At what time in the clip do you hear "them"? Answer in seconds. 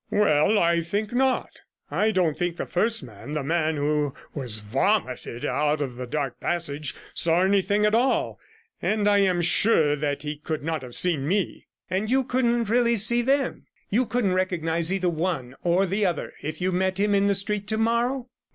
13.21-13.67